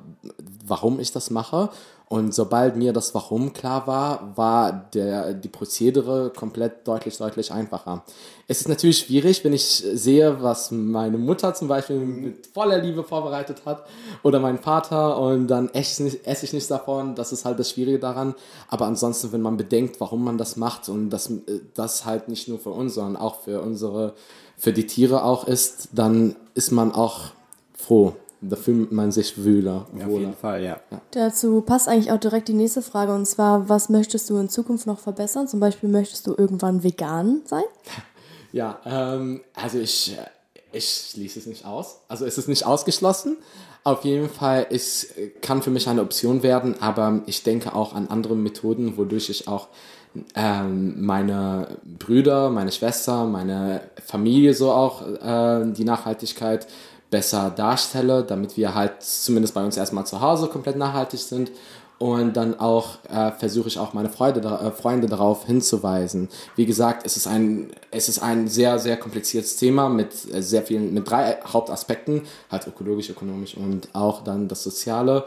warum 0.64 1.00
ich 1.00 1.12
das 1.12 1.30
mache 1.30 1.70
und 2.08 2.34
sobald 2.34 2.74
mir 2.74 2.94
das 2.94 3.14
Warum 3.14 3.52
klar 3.52 3.86
war, 3.86 4.32
war 4.34 4.72
der, 4.94 5.34
die 5.34 5.48
Prozedere 5.48 6.32
komplett 6.34 6.88
deutlich, 6.88 7.18
deutlich 7.18 7.52
einfacher. 7.52 8.02
Es 8.46 8.62
ist 8.62 8.68
natürlich 8.68 9.00
schwierig, 9.00 9.44
wenn 9.44 9.52
ich 9.52 9.66
sehe, 9.66 10.42
was 10.42 10.70
meine 10.70 11.18
Mutter 11.18 11.52
zum 11.52 11.68
Beispiel 11.68 11.98
mit 11.98 12.46
voller 12.46 12.78
Liebe 12.78 13.04
vorbereitet 13.04 13.66
hat 13.66 13.84
oder 14.22 14.40
mein 14.40 14.58
Vater 14.58 15.18
und 15.18 15.48
dann 15.48 15.68
esse 15.74 16.06
ich, 16.06 16.26
esse 16.26 16.46
ich 16.46 16.54
nichts 16.54 16.68
davon. 16.68 17.14
Das 17.14 17.30
ist 17.30 17.44
halt 17.44 17.58
das 17.58 17.72
Schwierige 17.72 17.98
daran. 17.98 18.34
Aber 18.68 18.86
ansonsten, 18.86 19.32
wenn 19.32 19.42
man 19.42 19.58
bedenkt, 19.58 20.00
warum 20.00 20.24
man 20.24 20.38
das 20.38 20.56
macht 20.56 20.88
und 20.88 21.10
das, 21.10 21.30
das 21.74 22.06
halt 22.06 22.28
nicht 22.28 22.48
nur 22.48 22.58
für 22.58 22.70
uns, 22.70 22.94
sondern 22.94 23.20
auch 23.20 23.40
für 23.40 23.60
unsere, 23.60 24.14
für 24.56 24.72
die 24.72 24.86
Tiere 24.86 25.24
auch 25.24 25.46
ist, 25.46 25.90
dann 25.92 26.36
ist 26.54 26.70
man 26.70 26.92
auch 26.92 27.32
froh 27.74 28.14
da 28.40 28.56
fühlt 28.56 28.92
man 28.92 29.10
sich 29.10 29.42
wühler. 29.42 29.86
Ja, 29.98 30.06
auf 30.06 30.12
jeden 30.12 30.34
Fall, 30.34 30.62
ja. 30.62 30.80
ja. 30.90 31.00
Dazu 31.10 31.60
passt 31.60 31.88
eigentlich 31.88 32.12
auch 32.12 32.20
direkt 32.20 32.48
die 32.48 32.54
nächste 32.54 32.82
Frage 32.82 33.14
und 33.14 33.26
zwar, 33.26 33.68
was 33.68 33.88
möchtest 33.88 34.30
du 34.30 34.36
in 34.38 34.48
Zukunft 34.48 34.86
noch 34.86 35.00
verbessern? 35.00 35.48
Zum 35.48 35.60
Beispiel 35.60 35.88
möchtest 35.88 36.26
du 36.26 36.34
irgendwann 36.36 36.82
vegan 36.82 37.42
sein? 37.44 37.64
Ja, 38.50 38.78
ähm, 38.86 39.42
also 39.52 39.78
ich, 39.78 40.16
ich 40.72 41.10
schließe 41.12 41.38
es 41.38 41.44
nicht 41.44 41.66
aus. 41.66 42.00
Also 42.08 42.24
es 42.24 42.38
ist 42.38 42.48
nicht 42.48 42.64
ausgeschlossen. 42.64 43.36
Auf 43.84 44.06
jeden 44.06 44.30
Fall, 44.30 44.66
es 44.70 45.08
kann 45.42 45.60
für 45.60 45.68
mich 45.68 45.86
eine 45.86 46.00
Option 46.00 46.42
werden, 46.42 46.80
aber 46.80 47.20
ich 47.26 47.42
denke 47.42 47.74
auch 47.74 47.94
an 47.94 48.08
andere 48.08 48.36
Methoden, 48.36 48.96
wodurch 48.96 49.28
ich 49.28 49.48
auch 49.48 49.68
ähm, 50.34 51.04
meine 51.04 51.78
Brüder, 51.84 52.50
meine 52.50 52.72
Schwester, 52.72 53.24
meine 53.24 53.82
Familie 54.04 54.54
so 54.54 54.72
auch 54.72 55.02
äh, 55.02 55.70
die 55.72 55.84
Nachhaltigkeit 55.84 56.66
besser 57.10 57.50
darstelle, 57.50 58.22
damit 58.22 58.56
wir 58.56 58.74
halt 58.74 59.02
zumindest 59.02 59.54
bei 59.54 59.64
uns 59.64 59.76
erstmal 59.76 60.06
zu 60.06 60.20
Hause 60.20 60.48
komplett 60.48 60.76
nachhaltig 60.76 61.20
sind 61.20 61.50
und 61.98 62.36
dann 62.36 62.58
auch 62.60 62.98
äh, 63.10 63.32
versuche 63.32 63.68
ich 63.68 63.78
auch 63.78 63.92
meine 63.92 64.08
Freude, 64.08 64.40
äh, 64.40 64.70
Freunde 64.70 65.08
darauf 65.08 65.46
hinzuweisen. 65.46 66.28
Wie 66.54 66.64
gesagt, 66.64 67.04
es 67.04 67.16
ist 67.16 67.26
ein, 67.26 67.70
es 67.90 68.08
ist 68.08 68.20
ein 68.20 68.46
sehr, 68.46 68.78
sehr 68.78 68.96
kompliziertes 68.96 69.56
Thema 69.56 69.88
mit 69.88 70.12
äh, 70.32 70.40
sehr 70.40 70.62
vielen, 70.62 70.94
mit 70.94 71.10
drei 71.10 71.38
Hauptaspekten, 71.44 72.22
halt 72.50 72.66
ökologisch, 72.68 73.10
ökonomisch 73.10 73.56
und 73.56 73.88
auch 73.94 74.22
dann 74.22 74.46
das 74.46 74.62
Soziale. 74.62 75.24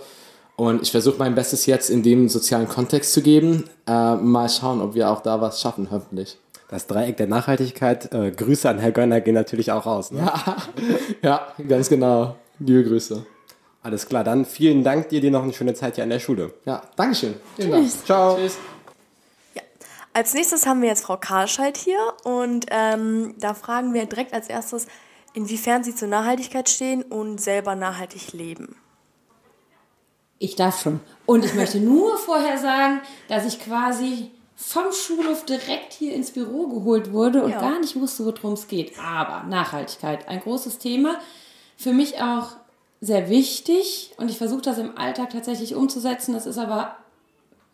Und 0.56 0.82
ich 0.82 0.92
versuche 0.92 1.18
mein 1.18 1.36
Bestes 1.36 1.66
jetzt 1.66 1.90
in 1.90 2.04
dem 2.04 2.30
sozialen 2.30 2.68
Kontext 2.68 3.14
zu 3.14 3.22
geben. 3.22 3.66
Äh, 3.86 4.16
mal 4.16 4.48
schauen, 4.48 4.80
ob 4.80 4.96
wir 4.96 5.10
auch 5.10 5.22
da 5.22 5.42
was 5.42 5.60
schaffen, 5.60 5.90
hoffentlich. 5.92 6.38
Das 6.72 6.88
Dreieck 6.88 7.18
der 7.18 7.28
Nachhaltigkeit. 7.28 8.14
Äh, 8.14 8.32
Grüße 8.32 8.68
an 8.70 8.80
Herr 8.80 8.94
Gönner 8.94 9.20
gehen 9.20 9.36
natürlich 9.36 9.74
auch 9.74 9.86
raus. 9.86 10.12
Ne? 10.12 10.22
Ja, 10.22 10.58
ja, 11.22 11.48
ganz 11.68 11.90
genau. 11.90 12.38
Liebe 12.60 12.86
Grüße. 12.86 13.26
Alles 13.84 14.08
klar, 14.08 14.24
dann 14.24 14.46
vielen 14.46 14.84
Dank 14.84 15.10
dir, 15.10 15.20
dir 15.20 15.32
noch 15.32 15.44
eine 15.44 15.52
schöne 15.52 15.74
Zeit 15.74 15.96
hier 15.96 16.06
an 16.06 16.10
der 16.10 16.20
Schule. 16.20 16.54
Ja, 16.66 16.82
Dankeschön. 16.96 17.36
Vielen 17.58 17.72
Tschüss. 17.72 17.94
Dank. 17.94 18.06
Ciao. 18.06 18.38
Tschüss. 18.38 18.58
Als 20.14 20.34
nächstes 20.34 20.66
haben 20.66 20.82
wir 20.82 20.90
jetzt 20.90 21.04
Frau 21.04 21.18
Karlscheid 21.18 21.78
hier 21.78 22.00
und 22.24 22.66
ähm, 22.70 23.36
da 23.38 23.54
fragen 23.54 23.94
wir 23.94 24.06
direkt 24.06 24.34
als 24.34 24.48
erstes, 24.48 24.88
inwiefern 25.34 25.84
Sie 25.84 25.96
zur 25.96 26.08
Nachhaltigkeit 26.08 26.70
stehen 26.70 27.02
und 27.02 27.42
selber 27.42 27.76
nachhaltig 27.76 28.32
leben. 28.34 28.76
Ich 30.38 30.56
darf 30.56 30.82
schon. 30.82 31.02
Und 31.26 31.44
ich 31.44 31.54
möchte 31.54 31.80
nur 31.80 32.18
vorher 32.18 32.58
sagen, 32.58 33.02
dass 33.28 33.46
ich 33.46 33.60
quasi 33.60 34.32
vom 34.62 34.92
Schulhof 34.92 35.44
direkt 35.46 35.94
hier 35.94 36.14
ins 36.14 36.32
Büro 36.32 36.68
geholt 36.68 37.12
wurde 37.12 37.44
und 37.44 37.52
Ja. 37.52 37.60
gar 37.60 37.80
nicht 37.80 37.96
wusste, 37.96 38.26
worum 38.26 38.54
es 38.54 38.68
geht. 38.68 38.94
Aber 39.00 39.44
Nachhaltigkeit, 39.48 40.28
ein 40.28 40.40
großes 40.40 40.78
Thema. 40.78 41.16
Für 41.78 41.94
mich 41.94 42.22
auch 42.22 42.50
sehr 43.02 43.30
wichtig 43.30 44.12
und 44.18 44.30
ich 44.30 44.38
versuche 44.38 44.62
das 44.62 44.78
im 44.78 44.98
Alltag 44.98 45.32
tatsächlich 45.32 45.74
umzusetzen. 45.76 46.34
Das 46.34 46.46
ist 46.46 46.60
aber, 46.60 46.96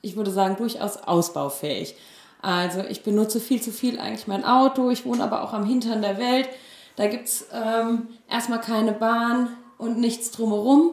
ich 0.02 0.16
würde 0.16 0.32
sagen, 0.32 0.56
durchaus 0.56 0.96
ausbaufähig. 0.98 1.96
Also 2.42 2.82
ich 2.82 3.04
benutze 3.04 3.42
viel 3.42 3.62
zu 3.62 3.72
viel 3.72 4.00
eigentlich 4.00 4.28
mein 4.28 4.46
Auto. 4.46 4.90
Ich 4.90 5.06
wohne 5.06 5.24
aber 5.24 5.44
auch 5.44 5.54
am 5.54 5.66
Hintern 5.66 6.02
der 6.02 6.18
Welt. 6.18 6.48
Da 6.96 7.08
gibt 7.08 7.28
es 7.28 7.48
ähm, 7.52 8.08
erstmal 8.30 8.62
keine 8.62 8.94
Bahn 8.94 9.50
und 9.78 10.00
nichts 10.00 10.32
drumherum 10.32 10.92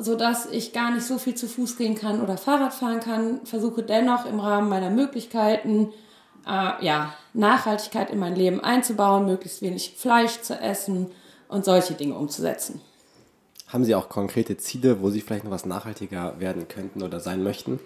sodass 0.00 0.46
ich 0.46 0.72
gar 0.72 0.90
nicht 0.90 1.06
so 1.06 1.18
viel 1.18 1.34
zu 1.34 1.48
Fuß 1.48 1.76
gehen 1.76 1.94
kann 1.94 2.20
oder 2.20 2.36
Fahrrad 2.36 2.74
fahren 2.74 3.00
kann, 3.00 3.44
versuche 3.44 3.82
dennoch 3.82 4.26
im 4.26 4.40
Rahmen 4.40 4.68
meiner 4.68 4.90
Möglichkeiten 4.90 5.92
äh, 6.46 6.84
ja, 6.84 7.14
Nachhaltigkeit 7.34 8.10
in 8.10 8.18
mein 8.18 8.34
Leben 8.34 8.60
einzubauen, 8.60 9.26
möglichst 9.26 9.62
wenig 9.62 9.94
Fleisch 9.96 10.40
zu 10.40 10.58
essen 10.58 11.10
und 11.48 11.64
solche 11.64 11.94
Dinge 11.94 12.14
umzusetzen. 12.14 12.80
Haben 13.68 13.84
Sie 13.84 13.94
auch 13.94 14.08
konkrete 14.08 14.56
Ziele, 14.56 15.02
wo 15.02 15.10
Sie 15.10 15.20
vielleicht 15.20 15.44
noch 15.44 15.50
was 15.50 15.66
nachhaltiger 15.66 16.40
werden 16.40 16.68
könnten 16.68 17.02
oder 17.02 17.20
sein 17.20 17.42
möchten? 17.42 17.80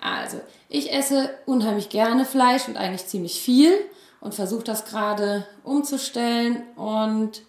Also, 0.00 0.38
ich 0.68 0.92
esse 0.92 1.30
unheimlich 1.46 1.88
gerne 1.88 2.26
Fleisch 2.26 2.68
und 2.68 2.76
eigentlich 2.76 3.06
ziemlich 3.06 3.40
viel 3.40 3.72
und 4.20 4.34
versuche 4.34 4.64
das 4.64 4.84
gerade 4.84 5.46
umzustellen 5.64 6.62
und 6.76 7.42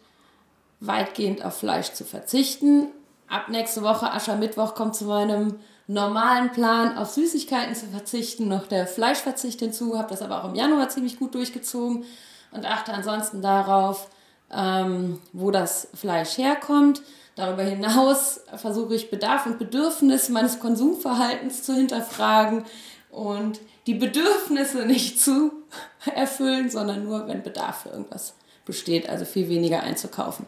weitgehend 0.80 1.44
auf 1.44 1.58
Fleisch 1.58 1.92
zu 1.92 2.06
verzichten. 2.06 2.88
Ab 3.28 3.50
nächste 3.50 3.84
Woche, 3.84 4.12
Aschermittwoch, 4.12 4.74
kommt 4.74 4.96
zu 4.96 5.06
meinem 5.06 5.56
normalen 5.88 6.52
Plan, 6.52 6.98
auf 6.98 7.12
Süßigkeiten 7.12 7.76
zu 7.76 7.88
verzichten, 7.88 8.48
noch 8.48 8.68
der 8.68 8.88
Fleischverzicht 8.88 9.60
hinzu, 9.60 9.98
habe 9.98 10.10
das 10.10 10.22
aber 10.22 10.44
auch 10.44 10.50
im 10.50 10.56
Januar 10.56 10.90
ziemlich 10.90 11.20
gut 11.20 11.36
durchgezogen 11.36 12.06
und 12.52 12.66
achte 12.66 12.94
ansonsten 12.94 13.42
darauf, 13.42 14.10
ähm, 14.52 15.20
wo 15.34 15.52
das 15.52 15.90
Fleisch 15.94 16.38
herkommt. 16.38 17.02
Darüber 17.36 17.64
hinaus 17.64 18.42
versuche 18.56 18.96
ich 18.96 19.12
Bedarf 19.12 19.46
und 19.46 19.60
Bedürfnis 19.60 20.30
meines 20.30 20.60
Konsumverhaltens 20.60 21.64
zu 21.64 21.74
hinterfragen 21.74 22.66
und 23.12 23.60
die 23.88 23.94
Bedürfnisse 23.94 24.86
nicht 24.86 25.22
zu 25.22 25.52
erfüllen, 26.16 26.70
sondern 26.70 27.04
nur, 27.04 27.28
wenn 27.28 27.44
Bedarf 27.44 27.84
für 27.84 27.90
irgendwas 27.90 28.36
besteht, 28.66 29.10
also 29.10 29.26
viel 29.26 29.50
weniger 29.50 29.82
einzukaufen. 29.82 30.46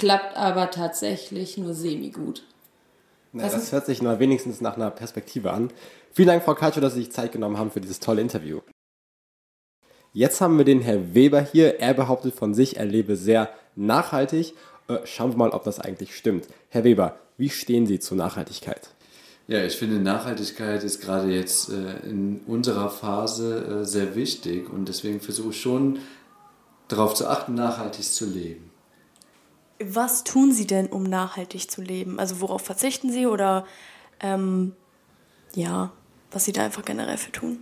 Klappt 0.00 0.34
aber 0.34 0.70
tatsächlich 0.70 1.58
nur 1.58 1.74
semi-gut. 1.74 2.42
Na, 3.32 3.48
das 3.48 3.70
hört 3.70 3.84
sich 3.84 4.00
nur 4.00 4.18
wenigstens 4.18 4.62
nach 4.62 4.76
einer 4.76 4.90
Perspektive 4.90 5.52
an. 5.52 5.70
Vielen 6.12 6.28
Dank, 6.28 6.42
Frau 6.42 6.54
Katschow, 6.54 6.80
dass 6.80 6.94
Sie 6.94 7.00
sich 7.00 7.12
Zeit 7.12 7.32
genommen 7.32 7.58
haben 7.58 7.70
für 7.70 7.82
dieses 7.82 8.00
tolle 8.00 8.22
Interview. 8.22 8.60
Jetzt 10.14 10.40
haben 10.40 10.56
wir 10.56 10.64
den 10.64 10.80
Herr 10.80 11.14
Weber 11.14 11.42
hier. 11.42 11.80
Er 11.80 11.92
behauptet 11.92 12.34
von 12.34 12.54
sich, 12.54 12.78
er 12.78 12.86
lebe 12.86 13.14
sehr 13.14 13.50
nachhaltig. 13.76 14.54
Äh, 14.88 14.98
schauen 15.04 15.32
wir 15.32 15.36
mal, 15.36 15.50
ob 15.50 15.64
das 15.64 15.78
eigentlich 15.78 16.16
stimmt. 16.16 16.48
Herr 16.70 16.82
Weber, 16.82 17.18
wie 17.36 17.50
stehen 17.50 17.86
Sie 17.86 18.00
zur 18.00 18.16
Nachhaltigkeit? 18.16 18.88
Ja, 19.48 19.62
ich 19.62 19.76
finde, 19.76 19.98
Nachhaltigkeit 19.98 20.82
ist 20.82 21.02
gerade 21.02 21.30
jetzt 21.30 21.68
äh, 21.68 22.08
in 22.08 22.40
unserer 22.46 22.88
Phase 22.88 23.82
äh, 23.82 23.84
sehr 23.84 24.16
wichtig 24.16 24.72
und 24.72 24.88
deswegen 24.88 25.20
versuche 25.20 25.50
ich 25.50 25.60
schon 25.60 25.98
darauf 26.88 27.12
zu 27.12 27.28
achten, 27.28 27.54
nachhaltig 27.54 28.04
zu 28.04 28.24
leben. 28.24 28.69
Was 29.82 30.24
tun 30.24 30.52
Sie 30.52 30.66
denn, 30.66 30.86
um 30.88 31.02
nachhaltig 31.02 31.70
zu 31.70 31.80
leben? 31.80 32.18
Also 32.18 32.40
worauf 32.40 32.62
verzichten 32.62 33.10
Sie 33.10 33.26
oder 33.26 33.66
ähm, 34.20 34.72
ja, 35.54 35.90
was 36.30 36.44
Sie 36.44 36.52
da 36.52 36.64
einfach 36.64 36.84
generell 36.84 37.16
für 37.16 37.32
tun? 37.32 37.58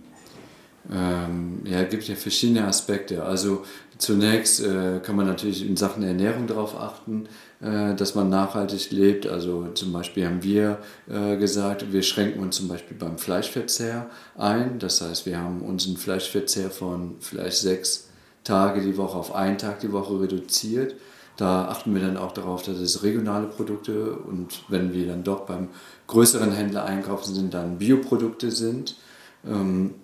Ähm, 0.91 1.61
ja, 1.65 1.81
es 1.81 1.89
gibt 1.89 2.03
ja 2.07 2.15
verschiedene 2.15 2.65
Aspekte. 2.65 3.23
Also 3.23 3.63
zunächst 3.97 4.61
äh, 4.61 4.99
kann 5.03 5.15
man 5.15 5.27
natürlich 5.27 5.65
in 5.65 5.77
Sachen 5.77 6.03
Ernährung 6.03 6.47
darauf 6.47 6.75
achten, 6.75 7.27
äh, 7.61 7.95
dass 7.95 8.15
man 8.15 8.29
nachhaltig 8.29 8.91
lebt. 8.91 9.27
Also 9.27 9.67
zum 9.73 9.93
Beispiel 9.93 10.25
haben 10.25 10.43
wir 10.43 10.79
äh, 11.09 11.37
gesagt, 11.37 11.91
wir 11.93 12.01
schränken 12.01 12.41
uns 12.41 12.57
zum 12.57 12.67
Beispiel 12.67 12.97
beim 12.97 13.17
Fleischverzehr 13.17 14.09
ein. 14.37 14.79
Das 14.79 15.01
heißt, 15.01 15.25
wir 15.25 15.37
haben 15.37 15.61
unseren 15.61 15.97
Fleischverzehr 15.97 16.69
von 16.69 17.15
vielleicht 17.19 17.57
sechs 17.57 18.09
Tage 18.43 18.81
die 18.81 18.97
Woche 18.97 19.17
auf 19.17 19.35
einen 19.35 19.57
Tag 19.57 19.79
die 19.81 19.91
Woche 19.91 20.19
reduziert. 20.19 20.95
Da 21.39 21.69
achten 21.69 21.93
wir 21.93 22.01
dann 22.01 22.17
auch 22.17 22.33
darauf, 22.33 22.63
dass 22.63 22.77
es 22.77 23.01
regionale 23.03 23.47
Produkte 23.47 24.13
und 24.13 24.63
wenn 24.67 24.93
wir 24.93 25.07
dann 25.07 25.23
doch 25.23 25.45
beim 25.45 25.69
größeren 26.07 26.51
Händler 26.51 26.83
einkaufen 26.83 27.33
sind, 27.33 27.53
dann 27.53 27.77
Bioprodukte 27.77 28.51
sind. 28.51 28.97
Ähm, 29.45 29.95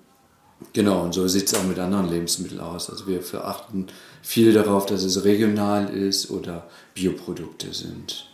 Genau, 0.74 1.04
und 1.04 1.14
so 1.14 1.28
sieht 1.28 1.48
es 1.48 1.54
auch 1.54 1.64
mit 1.64 1.80
anderen 1.80 2.10
Lebensmitteln 2.10 2.62
aus. 2.62 2.90
Also 2.90 3.08
wir 3.08 3.22
verachten 3.22 3.88
viel 4.22 4.54
darauf, 4.54 4.86
dass 4.86 5.04
es 5.04 5.24
regional 5.26 5.94
ist 5.94 6.32
oder 6.32 6.68
Bioprodukte 6.94 7.74
sind. 7.74 8.26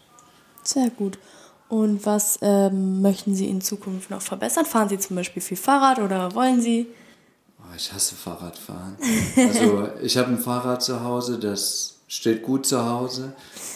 Sehr 0.64 0.90
gut. 0.92 1.18
Und 1.68 2.06
was 2.06 2.38
ähm, 2.42 3.02
möchten 3.02 3.34
Sie 3.34 3.48
in 3.48 3.62
Zukunft 3.62 4.10
noch 4.10 4.22
verbessern? 4.22 4.66
Fahren 4.66 4.90
Sie 4.90 5.00
zum 5.00 5.16
Beispiel 5.16 5.42
viel 5.42 5.58
Fahrrad 5.58 6.00
oder 6.00 6.36
wollen 6.36 6.62
Sie? 6.62 6.88
Oh, 7.60 7.76
ich 7.76 7.92
hasse 7.92 8.16
Fahrradfahren. 8.16 8.98
Also 9.38 9.88
ich 10.04 10.18
habe 10.18 10.30
ein 10.30 10.40
Fahrrad 10.40 10.84
zu 10.84 11.04
Hause, 11.04 11.40
das 11.40 12.01
steht 12.12 12.44
gut 12.44 12.66
zu 12.66 12.86
Hause. 12.86 13.32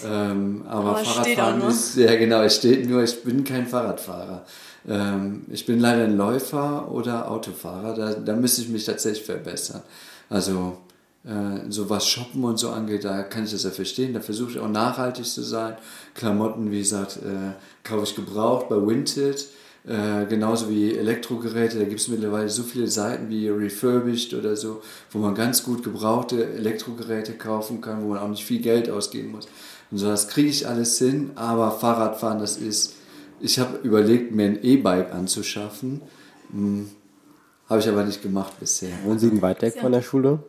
Ähm, 0.06 0.66
aber, 0.68 0.90
Aber 0.90 1.06
Fahrradfahren 1.06 1.62
ist, 1.62 1.96
ja 1.96 2.16
genau, 2.16 2.42
es 2.42 2.58
steht 2.58 2.88
nur, 2.90 3.02
ich 3.02 3.24
bin 3.24 3.46
kein 3.46 3.66
Fahrradfahrer. 3.66 4.46
Ähm, 4.88 5.46
ich 5.50 5.66
bin 5.66 5.80
leider 5.80 6.04
ein 6.04 6.18
Läufer 6.18 6.92
oder 6.92 7.32
Autofahrer, 7.32 7.96
da, 7.96 8.14
da 8.14 8.36
müsste 8.36 8.62
ich 8.62 8.68
mich 8.68 8.84
tatsächlich 8.84 9.26
verbessern. 9.26 9.82
Also 10.30 10.78
äh, 11.24 11.70
so 11.70 11.90
was 11.90 12.10
Shoppen 12.10 12.44
und 12.44 12.58
so 12.58 12.72
angeht, 12.72 13.06
da 13.06 13.24
kann 13.24 13.46
ich 13.46 13.52
das 13.52 13.64
ja 13.64 13.70
verstehen. 13.70 14.14
Da 14.14 14.20
versuche 14.20 14.52
ich 14.52 14.60
auch 14.60 14.68
nachhaltig 14.68 15.26
zu 15.26 15.42
sein. 15.42 15.78
Klamotten, 16.14 16.72
wie 16.72 16.80
gesagt, 16.80 17.18
äh, 17.18 17.54
kaufe 17.88 18.04
ich 18.04 18.16
gebraucht 18.16 18.68
bei 18.68 18.76
Vinted. 18.76 19.48
Äh, 19.88 20.26
genauso 20.26 20.70
wie 20.70 20.98
Elektrogeräte, 20.98 21.78
da 21.78 21.86
gibt 21.86 22.00
es 22.00 22.08
mittlerweile 22.08 22.50
so 22.50 22.64
viele 22.64 22.88
Seiten 22.88 23.30
wie 23.30 23.48
Refurbished 23.50 24.34
oder 24.34 24.56
so, 24.56 24.82
wo 25.12 25.20
man 25.20 25.36
ganz 25.36 25.64
gut 25.64 25.84
gebrauchte 25.84 26.44
Elektrogeräte 26.54 27.34
kaufen 27.34 27.82
kann, 27.82 28.04
wo 28.04 28.10
man 28.10 28.18
auch 28.18 28.28
nicht 28.28 28.44
viel 28.44 28.62
Geld 28.62 28.90
ausgeben 28.90 29.32
muss. 29.32 29.48
Und 29.92 30.00
so, 30.00 30.08
das 30.08 30.28
kriege 30.28 30.50
ich 30.50 30.68
alles 30.68 30.98
hin, 30.98 31.32
aber 31.36 31.72
Fahrradfahren, 31.72 32.40
das 32.40 32.58
ist, 32.58 32.96
ich 33.40 33.60
habe 33.60 33.78
überlegt, 33.84 34.32
mir 34.32 34.46
ein 34.46 34.64
E-Bike 34.64 35.14
anzuschaffen, 35.14 36.02
hm, 36.52 36.90
habe 37.70 37.80
ich 37.80 37.88
aber 37.88 38.04
nicht 38.04 38.24
gemacht 38.24 38.60
bisher. 38.60 38.90
Wohnen 39.04 39.20
Sie 39.20 39.42
weit 39.42 39.62
weg 39.62 39.76
von 39.80 39.92
der 39.92 40.02
Schule? 40.02 40.40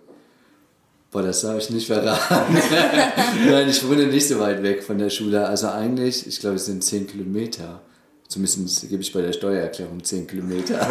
Boah, 1.11 1.23
das 1.23 1.43
darf 1.43 1.59
ich 1.59 1.71
nicht 1.71 1.87
verraten. 1.87 2.57
Nein, 3.47 3.69
ich 3.69 3.87
wohne 3.87 4.07
nicht 4.07 4.29
so 4.29 4.39
weit 4.39 4.63
weg 4.63 4.83
von 4.83 4.99
der 4.99 5.11
Schule. 5.11 5.47
Also 5.47 5.69
eigentlich, 5.69 6.27
ich 6.27 6.41
glaube, 6.41 6.57
es 6.57 6.67
sind 6.67 6.83
10 6.83 7.07
Kilometer. 7.07 7.83
Zumindest 8.29 8.89
gebe 8.89 9.03
ich 9.03 9.13
bei 9.13 9.23
der 9.23 9.33
Steuererklärung 9.33 10.03
10 10.03 10.27
Kilometer. 10.27 10.91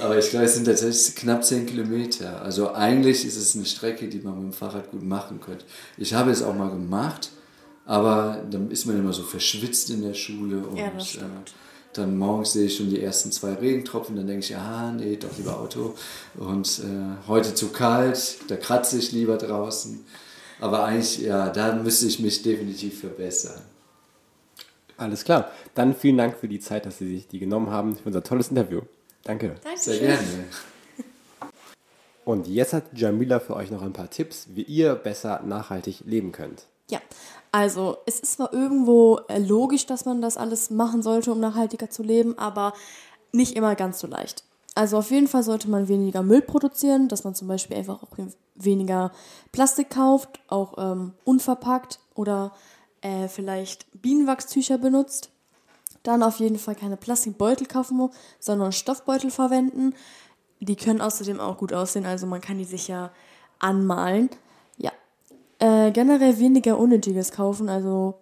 Aber 0.00 0.18
ich 0.18 0.30
glaube, 0.30 0.46
es 0.46 0.54
sind 0.54 0.64
tatsächlich 0.64 1.14
knapp 1.14 1.44
10 1.44 1.66
Kilometer. 1.66 2.42
Also 2.42 2.72
eigentlich 2.72 3.24
ist 3.24 3.36
es 3.36 3.54
eine 3.54 3.64
Strecke, 3.64 4.08
die 4.08 4.18
man 4.18 4.34
mit 4.34 4.52
dem 4.52 4.52
Fahrrad 4.52 4.90
gut 4.90 5.02
machen 5.02 5.40
könnte. 5.40 5.64
Ich 5.96 6.14
habe 6.14 6.30
es 6.30 6.42
auch 6.42 6.54
mal 6.54 6.70
gemacht, 6.70 7.30
aber 7.84 8.44
dann 8.50 8.70
ist 8.70 8.86
man 8.86 8.98
immer 8.98 9.12
so 9.12 9.22
verschwitzt 9.22 9.90
in 9.90 10.02
der 10.02 10.14
Schule. 10.14 10.58
Und, 10.58 10.76
Ja, 10.76 10.88
äh, 10.88 11.22
dann 11.92 12.18
morgens 12.18 12.52
sehe 12.52 12.66
ich 12.66 12.76
schon 12.76 12.90
die 12.90 13.02
ersten 13.02 13.32
zwei 13.32 13.54
Regentropfen, 13.54 14.14
dann 14.14 14.26
denke 14.26 14.44
ich, 14.44 14.54
ah, 14.56 14.92
nee, 14.92 15.16
doch 15.16 15.36
lieber 15.36 15.58
Auto. 15.58 15.94
Und 16.36 16.80
äh, 16.80 17.26
heute 17.26 17.54
zu 17.54 17.68
kalt, 17.68 18.36
da 18.48 18.56
kratze 18.56 18.98
ich 18.98 19.12
lieber 19.12 19.36
draußen. 19.36 20.04
Aber 20.60 20.84
eigentlich, 20.84 21.18
ja, 21.20 21.48
da 21.48 21.74
müsste 21.74 22.06
ich 22.06 22.18
mich 22.18 22.42
definitiv 22.42 23.00
verbessern. 23.00 23.62
Alles 24.98 25.24
klar. 25.24 25.50
Dann 25.74 25.94
vielen 25.94 26.18
Dank 26.18 26.36
für 26.36 26.48
die 26.48 26.60
Zeit, 26.60 26.84
dass 26.84 26.98
Sie 26.98 27.08
sich 27.08 27.28
die 27.28 27.38
genommen 27.38 27.70
haben 27.70 27.96
für 27.96 28.06
unser 28.06 28.22
tolles 28.22 28.50
Interview. 28.50 28.82
Danke. 29.24 29.54
Sehr 29.76 29.98
gerne. 29.98 30.18
Und 32.24 32.46
jetzt 32.46 32.74
hat 32.74 32.84
Jamila 32.92 33.40
für 33.40 33.56
euch 33.56 33.70
noch 33.70 33.80
ein 33.80 33.94
paar 33.94 34.10
Tipps, 34.10 34.48
wie 34.54 34.62
ihr 34.62 34.94
besser 34.96 35.40
nachhaltig 35.46 36.00
leben 36.04 36.30
könnt. 36.32 36.66
Ja, 36.90 37.00
Also, 37.52 37.98
es 38.06 38.20
ist 38.20 38.32
zwar 38.32 38.52
irgendwo 38.52 39.20
äh, 39.28 39.38
logisch, 39.38 39.86
dass 39.86 40.04
man 40.04 40.20
das 40.20 40.36
alles 40.36 40.70
machen 40.70 41.00
sollte, 41.02 41.32
um 41.32 41.40
nachhaltiger 41.40 41.88
zu 41.88 42.02
leben, 42.02 42.36
aber 42.36 42.74
nicht 43.32 43.56
immer 43.56 43.74
ganz 43.76 44.00
so 44.00 44.06
leicht. 44.06 44.44
Also 44.74 44.98
auf 44.98 45.10
jeden 45.10 45.26
Fall 45.26 45.42
sollte 45.42 45.68
man 45.70 45.88
weniger 45.88 46.22
Müll 46.22 46.42
produzieren, 46.42 47.08
dass 47.08 47.24
man 47.24 47.34
zum 47.34 47.48
Beispiel 47.48 47.76
einfach 47.76 48.02
auch 48.02 48.16
weniger 48.54 49.12
Plastik 49.50 49.90
kauft, 49.90 50.40
auch 50.48 50.74
ähm, 50.78 51.14
unverpackt 51.24 51.98
oder 52.14 52.52
äh, 53.02 53.28
vielleicht 53.28 53.86
Bienenwachstücher 54.00 54.78
benutzt. 54.78 55.30
Dann 56.02 56.22
auf 56.22 56.38
jeden 56.38 56.58
Fall 56.58 56.74
keine 56.74 56.96
Plastikbeutel 56.96 57.66
kaufen, 57.66 58.08
sondern 58.38 58.72
Stoffbeutel 58.72 59.30
verwenden. 59.30 59.94
Die 60.60 60.76
können 60.76 61.00
außerdem 61.00 61.40
auch 61.40 61.58
gut 61.58 61.72
aussehen, 61.72 62.06
also 62.06 62.26
man 62.26 62.40
kann 62.40 62.58
die 62.58 62.64
sicher 62.64 63.12
anmalen. 63.58 64.30
Ja. 64.76 64.92
Äh, 65.58 65.90
generell 65.92 66.38
weniger 66.38 66.78
Unnötiges 66.78 67.32
kaufen, 67.32 67.68
also 67.68 68.14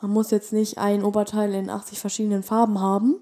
man 0.00 0.10
muss 0.10 0.30
jetzt 0.30 0.52
nicht 0.52 0.78
ein 0.78 1.04
Oberteil 1.04 1.54
in 1.54 1.70
80 1.70 2.00
verschiedenen 2.00 2.42
Farben 2.42 2.80
haben. 2.80 3.20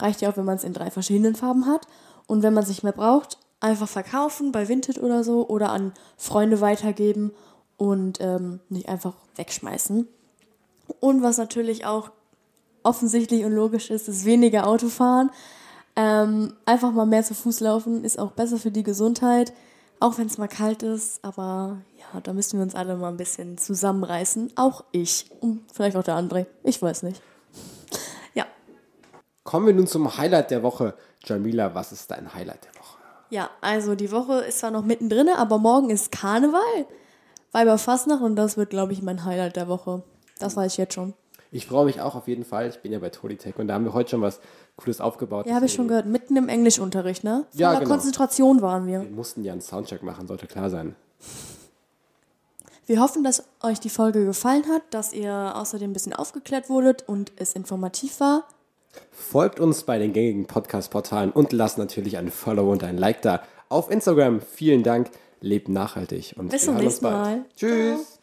Reicht 0.00 0.20
ja 0.20 0.30
auch, 0.30 0.36
wenn 0.36 0.44
man 0.44 0.56
es 0.56 0.64
in 0.64 0.72
drei 0.72 0.90
verschiedenen 0.90 1.36
Farben 1.36 1.66
hat. 1.66 1.86
Und 2.26 2.42
wenn 2.42 2.52
man 2.52 2.64
es 2.64 2.68
nicht 2.68 2.82
mehr 2.82 2.92
braucht, 2.92 3.38
einfach 3.60 3.88
verkaufen 3.88 4.50
bei 4.50 4.68
Vinted 4.68 4.98
oder 4.98 5.22
so 5.22 5.46
oder 5.48 5.70
an 5.70 5.92
Freunde 6.16 6.60
weitergeben 6.60 7.32
und 7.76 8.18
ähm, 8.20 8.60
nicht 8.68 8.88
einfach 8.88 9.14
wegschmeißen. 9.36 10.08
Und 11.00 11.22
was 11.22 11.38
natürlich 11.38 11.84
auch 11.84 12.10
offensichtlich 12.82 13.44
und 13.44 13.52
logisch 13.52 13.90
ist, 13.90 14.08
ist 14.08 14.24
weniger 14.24 14.66
Autofahren. 14.66 15.30
Ähm, 15.96 16.52
einfach 16.66 16.92
mal 16.92 17.06
mehr 17.06 17.24
zu 17.24 17.34
Fuß 17.34 17.60
laufen 17.60 18.04
ist 18.04 18.18
auch 18.18 18.32
besser 18.32 18.58
für 18.58 18.70
die 18.70 18.82
Gesundheit, 18.82 19.54
auch 19.98 20.18
wenn 20.18 20.26
es 20.26 20.36
mal 20.36 20.46
kalt 20.46 20.82
ist. 20.82 21.24
Aber 21.24 21.78
ja, 21.98 22.20
da 22.20 22.32
müssen 22.32 22.58
wir 22.58 22.62
uns 22.62 22.74
alle 22.74 22.96
mal 22.96 23.08
ein 23.08 23.16
bisschen 23.16 23.58
zusammenreißen. 23.58 24.52
Auch 24.56 24.84
ich 24.92 25.30
und 25.40 25.64
vielleicht 25.72 25.96
auch 25.96 26.04
der 26.04 26.16
André. 26.16 26.46
Ich 26.62 26.80
weiß 26.80 27.02
nicht. 27.02 27.22
Ja. 28.34 28.44
Kommen 29.42 29.66
wir 29.66 29.74
nun 29.74 29.86
zum 29.86 30.16
Highlight 30.16 30.50
der 30.50 30.62
Woche. 30.62 30.94
Jamila, 31.24 31.74
was 31.74 31.92
ist 31.92 32.10
dein 32.10 32.34
Highlight 32.34 32.64
der 32.64 32.74
Woche? 32.80 32.98
Ja, 33.30 33.50
also 33.60 33.94
die 33.94 34.12
Woche 34.12 34.40
ist 34.42 34.60
zwar 34.60 34.70
noch 34.70 34.84
mittendrin, 34.84 35.28
aber 35.34 35.58
morgen 35.58 35.90
ist 35.90 36.12
Karneval. 36.12 36.86
Weiberfastnacht 37.52 38.22
und 38.22 38.36
das 38.36 38.56
wird, 38.58 38.70
glaube 38.70 38.92
ich, 38.92 39.02
mein 39.02 39.24
Highlight 39.24 39.56
der 39.56 39.66
Woche. 39.66 40.02
Das 40.38 40.56
weiß 40.56 40.72
ich 40.72 40.78
jetzt 40.78 40.94
schon. 40.94 41.14
Ich 41.52 41.66
freue 41.66 41.86
mich 41.86 42.00
auch 42.00 42.14
auf 42.14 42.28
jeden 42.28 42.44
Fall. 42.44 42.68
Ich 42.68 42.80
bin 42.80 42.92
ja 42.92 42.98
bei 42.98 43.10
Tolitech 43.10 43.56
und 43.56 43.68
da 43.68 43.74
haben 43.74 43.84
wir 43.84 43.94
heute 43.94 44.10
schon 44.10 44.20
was 44.20 44.40
Cooles 44.76 45.00
aufgebaut. 45.00 45.46
Ja, 45.46 45.54
habe 45.54 45.66
ich 45.66 45.72
schon 45.72 45.88
gehört. 45.88 46.06
Mitten 46.06 46.36
im 46.36 46.48
Englischunterricht, 46.48 47.24
ne? 47.24 47.46
Von 47.50 47.60
ja, 47.60 47.78
genau. 47.78 47.90
Konzentration 47.90 48.60
waren 48.62 48.86
wir. 48.86 49.02
Wir 49.02 49.10
mussten 49.10 49.42
ja 49.44 49.52
einen 49.52 49.60
Soundcheck 49.60 50.02
machen, 50.02 50.26
sollte 50.26 50.46
klar 50.46 50.70
sein. 50.70 50.96
Wir 52.86 53.00
hoffen, 53.00 53.24
dass 53.24 53.44
euch 53.62 53.80
die 53.80 53.88
Folge 53.88 54.24
gefallen 54.24 54.64
hat, 54.68 54.82
dass 54.90 55.12
ihr 55.12 55.54
außerdem 55.56 55.90
ein 55.90 55.92
bisschen 55.92 56.12
aufgeklärt 56.12 56.68
wurdet 56.68 57.04
und 57.08 57.32
es 57.36 57.54
informativ 57.54 58.20
war. 58.20 58.44
Folgt 59.10 59.58
uns 59.60 59.82
bei 59.82 59.98
den 59.98 60.12
gängigen 60.12 60.46
Podcast-Portalen 60.46 61.32
und 61.32 61.52
lasst 61.52 61.78
natürlich 61.78 62.16
ein 62.16 62.30
Follow 62.30 62.70
und 62.70 62.84
ein 62.84 62.96
Like 62.96 63.22
da. 63.22 63.42
Auf 63.68 63.90
Instagram. 63.90 64.40
Vielen 64.40 64.82
Dank. 64.82 65.10
Lebt 65.40 65.68
nachhaltig 65.68 66.34
und 66.38 66.48
bis 66.48 66.64
zum 66.64 66.76
nächsten 66.76 67.04
Mal. 67.04 67.44
Tschüss. 67.56 68.04
Ciao. 68.04 68.15